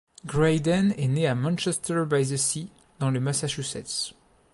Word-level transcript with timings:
Grayden 0.25 0.95
est 0.97 1.07
né 1.07 1.27
à 1.27 1.35
Manchester-by-the-Sea, 1.35 2.71
dans 2.99 3.11
le 3.11 3.19
Massachusetts. 3.19 4.13